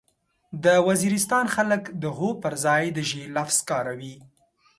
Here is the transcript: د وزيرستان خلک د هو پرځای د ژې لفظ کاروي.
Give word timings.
د 0.63 0.65
وزيرستان 0.87 1.45
خلک 1.55 1.83
د 2.01 2.03
هو 2.17 2.29
پرځای 2.43 2.83
د 2.93 2.99
ژې 3.09 3.23
لفظ 3.37 3.57
کاروي. 3.69 4.15